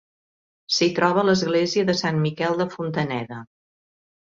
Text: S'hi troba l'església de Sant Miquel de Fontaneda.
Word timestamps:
S'hi 0.77 0.87
troba 0.99 1.25
l'església 1.27 1.85
de 1.91 1.97
Sant 2.01 2.19
Miquel 2.25 2.59
de 2.65 2.69
Fontaneda. 2.79 3.41